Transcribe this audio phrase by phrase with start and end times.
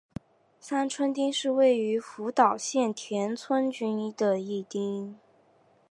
[0.59, 5.19] 三春町是位于福岛县田村郡的一町。